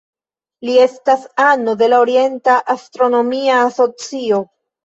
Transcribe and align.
Li 0.69 0.77
estas 0.85 1.27
ano 1.43 1.75
de 1.83 1.91
la 1.93 2.01
Orienta 2.05 2.57
Astronomia 2.77 3.63
Asocio. 3.71 4.43